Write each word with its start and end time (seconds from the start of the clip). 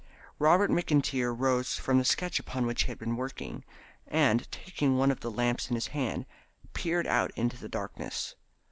Robert 0.39 0.71
McIntyre 0.71 1.31
rose 1.31 1.75
from 1.77 1.99
the 1.99 2.03
sketch 2.03 2.39
upon 2.39 2.65
which 2.65 2.85
he 2.85 2.87
had 2.87 2.97
been 2.97 3.15
working, 3.15 3.63
and 4.07 4.51
taking 4.51 4.97
one 4.97 5.11
of 5.11 5.19
the 5.19 5.29
lamps 5.29 5.69
in 5.69 5.75
his 5.75 5.89
hand 5.93 6.25
peered 6.73 7.05
out 7.05 7.29
into 7.35 7.55
the 7.55 7.69
darkness. 7.69 8.33